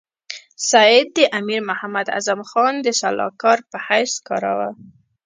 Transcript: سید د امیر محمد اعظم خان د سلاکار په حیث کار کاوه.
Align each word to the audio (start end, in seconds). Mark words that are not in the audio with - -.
سید 0.69 1.07
د 1.17 1.19
امیر 1.39 1.61
محمد 1.69 2.07
اعظم 2.15 2.41
خان 2.49 2.73
د 2.81 2.87
سلاکار 3.01 3.57
په 3.69 3.77
حیث 3.87 4.13
کار 4.27 4.43
کاوه. 4.47 4.69